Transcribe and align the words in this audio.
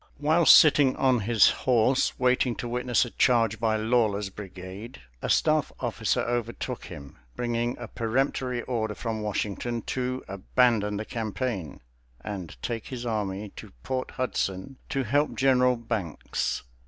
_While 0.17 0.47
sitting 0.47 0.95
on 0.95 1.19
his 1.19 1.47
horse 1.69 2.17
waiting 2.17 2.55
to 2.55 2.67
witness 2.67 3.05
a 3.05 3.11
charge 3.11 3.59
by 3.59 3.75
Lawler's 3.77 4.31
brigade, 4.31 4.99
a 5.21 5.29
staff 5.29 5.71
officer 5.79 6.21
overtook 6.21 6.85
him, 6.85 7.19
bringing 7.35 7.77
a 7.77 7.87
peremptory 7.87 8.63
order 8.63 8.95
from 8.95 9.21
Washington 9.21 9.83
to 9.83 10.23
abandon 10.27 10.97
the 10.97 11.05
campaign 11.05 11.81
and 12.19 12.59
take 12.63 12.87
his 12.87 13.05
army 13.05 13.49
to 13.57 13.73
Port 13.83 14.09
Hudson 14.09 14.77
to 14.89 15.03
help 15.03 15.35
General 15.35 15.77
Banks. 15.77 16.63